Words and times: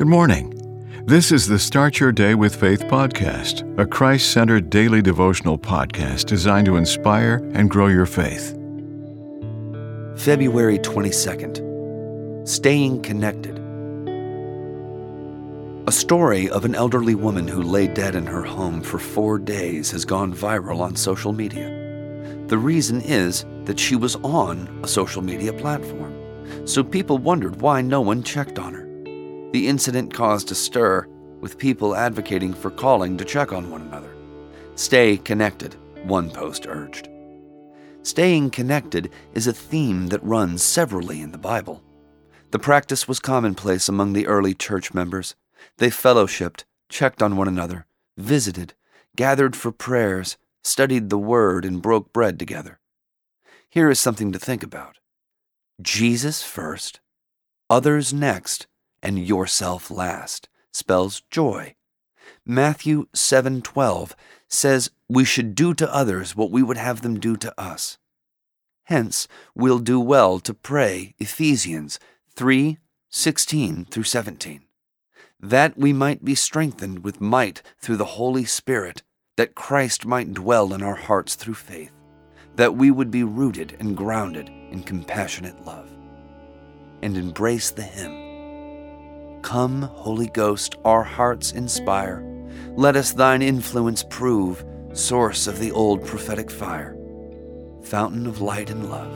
Good 0.00 0.08
morning. 0.08 1.04
This 1.04 1.30
is 1.30 1.46
the 1.46 1.58
Start 1.58 2.00
Your 2.00 2.10
Day 2.10 2.34
with 2.34 2.56
Faith 2.56 2.84
podcast, 2.84 3.78
a 3.78 3.84
Christ 3.84 4.30
centered 4.32 4.70
daily 4.70 5.02
devotional 5.02 5.58
podcast 5.58 6.24
designed 6.24 6.64
to 6.68 6.78
inspire 6.78 7.46
and 7.52 7.68
grow 7.68 7.88
your 7.88 8.06
faith. 8.06 8.52
February 10.16 10.78
22nd 10.78 12.48
Staying 12.48 13.02
Connected. 13.02 13.58
A 15.86 15.92
story 15.92 16.48
of 16.48 16.64
an 16.64 16.74
elderly 16.74 17.14
woman 17.14 17.46
who 17.46 17.62
lay 17.62 17.86
dead 17.86 18.14
in 18.14 18.24
her 18.24 18.42
home 18.42 18.80
for 18.80 18.98
four 18.98 19.38
days 19.38 19.90
has 19.90 20.06
gone 20.06 20.32
viral 20.32 20.80
on 20.80 20.96
social 20.96 21.34
media. 21.34 21.68
The 22.46 22.56
reason 22.56 23.02
is 23.02 23.44
that 23.64 23.78
she 23.78 23.96
was 23.96 24.16
on 24.22 24.80
a 24.82 24.88
social 24.88 25.20
media 25.20 25.52
platform, 25.52 26.66
so 26.66 26.82
people 26.82 27.18
wondered 27.18 27.60
why 27.60 27.82
no 27.82 28.00
one 28.00 28.22
checked 28.22 28.58
on 28.58 28.72
her. 28.72 28.79
The 29.52 29.66
incident 29.66 30.14
caused 30.14 30.52
a 30.52 30.54
stir, 30.54 31.06
with 31.40 31.58
people 31.58 31.96
advocating 31.96 32.54
for 32.54 32.70
calling 32.70 33.16
to 33.16 33.24
check 33.24 33.52
on 33.52 33.70
one 33.70 33.82
another. 33.82 34.14
Stay 34.76 35.16
connected, 35.16 35.76
one 36.04 36.30
post 36.30 36.66
urged. 36.68 37.08
Staying 38.02 38.50
connected 38.50 39.10
is 39.34 39.46
a 39.46 39.52
theme 39.52 40.06
that 40.08 40.22
runs 40.22 40.62
severally 40.62 41.20
in 41.20 41.32
the 41.32 41.38
Bible. 41.38 41.82
The 42.50 42.58
practice 42.58 43.08
was 43.08 43.18
commonplace 43.18 43.88
among 43.88 44.12
the 44.12 44.26
early 44.26 44.54
church 44.54 44.94
members. 44.94 45.34
They 45.78 45.88
fellowshipped, 45.88 46.64
checked 46.88 47.22
on 47.22 47.36
one 47.36 47.48
another, 47.48 47.86
visited, 48.16 48.74
gathered 49.16 49.56
for 49.56 49.72
prayers, 49.72 50.36
studied 50.62 51.10
the 51.10 51.18
Word, 51.18 51.64
and 51.64 51.82
broke 51.82 52.12
bread 52.12 52.38
together. 52.38 52.78
Here 53.68 53.90
is 53.90 53.98
something 53.98 54.32
to 54.32 54.38
think 54.38 54.62
about 54.62 54.98
Jesus 55.82 56.42
first, 56.42 57.00
others 57.68 58.12
next, 58.12 58.66
and 59.02 59.18
yourself 59.26 59.90
last 59.90 60.48
spells 60.72 61.22
joy. 61.30 61.74
Matthew 62.44 63.06
7:12 63.12 64.14
says 64.48 64.90
we 65.08 65.24
should 65.24 65.54
do 65.54 65.74
to 65.74 65.94
others 65.94 66.34
what 66.34 66.50
we 66.50 66.62
would 66.62 66.76
have 66.76 67.02
them 67.02 67.18
do 67.18 67.36
to 67.36 67.60
us. 67.60 67.98
Hence, 68.84 69.28
we'll 69.54 69.78
do 69.78 70.00
well 70.00 70.40
to 70.40 70.54
pray 70.54 71.14
Ephesians 71.18 71.98
3:16 72.34 73.84
through 73.84 74.04
17. 74.04 74.62
That 75.38 75.78
we 75.78 75.92
might 75.92 76.24
be 76.24 76.34
strengthened 76.34 77.04
with 77.04 77.20
might 77.20 77.62
through 77.78 77.96
the 77.96 78.16
Holy 78.16 78.44
Spirit, 78.44 79.02
that 79.36 79.54
Christ 79.54 80.04
might 80.04 80.34
dwell 80.34 80.74
in 80.74 80.82
our 80.82 80.96
hearts 80.96 81.34
through 81.34 81.54
faith, 81.54 81.92
that 82.56 82.76
we 82.76 82.90
would 82.90 83.10
be 83.10 83.24
rooted 83.24 83.76
and 83.78 83.96
grounded 83.96 84.48
in 84.48 84.82
compassionate 84.82 85.64
love, 85.64 85.90
and 87.00 87.16
embrace 87.16 87.70
the 87.70 87.82
hymn 87.82 88.29
Come, 89.42 89.82
Holy 89.82 90.28
Ghost, 90.28 90.76
our 90.84 91.02
hearts 91.02 91.52
inspire. 91.52 92.24
Let 92.76 92.96
us 92.96 93.12
thine 93.12 93.42
influence 93.42 94.04
prove, 94.08 94.64
source 94.92 95.46
of 95.46 95.58
the 95.58 95.72
old 95.72 96.04
prophetic 96.04 96.50
fire, 96.50 96.96
fountain 97.82 98.26
of 98.26 98.40
light 98.40 98.70
and 98.70 98.90
love. 98.90 99.12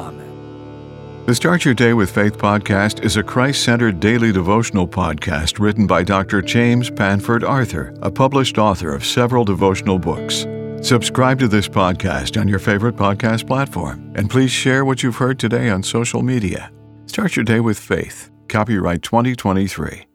Amen. 0.00 1.24
The 1.26 1.34
Start 1.34 1.64
Your 1.64 1.74
Day 1.74 1.92
with 1.92 2.10
Faith 2.10 2.38
podcast 2.38 3.04
is 3.04 3.16
a 3.16 3.22
Christ 3.22 3.62
centered 3.62 4.00
daily 4.00 4.32
devotional 4.32 4.88
podcast 4.88 5.60
written 5.60 5.86
by 5.86 6.02
Dr. 6.02 6.42
James 6.42 6.90
Panford 6.90 7.46
Arthur, 7.48 7.94
a 8.02 8.10
published 8.10 8.58
author 8.58 8.94
of 8.94 9.04
several 9.04 9.44
devotional 9.44 9.98
books. 9.98 10.46
Subscribe 10.82 11.38
to 11.40 11.46
this 11.46 11.68
podcast 11.68 12.40
on 12.40 12.48
your 12.48 12.58
favorite 12.58 12.96
podcast 12.96 13.46
platform, 13.46 14.12
and 14.16 14.30
please 14.30 14.50
share 14.50 14.84
what 14.84 15.02
you've 15.02 15.16
heard 15.16 15.38
today 15.38 15.68
on 15.68 15.82
social 15.82 16.22
media. 16.22 16.72
Start 17.04 17.36
your 17.36 17.44
day 17.44 17.60
with 17.60 17.78
faith. 17.78 18.30
Copyright 18.50 19.00
2023. 19.02 20.09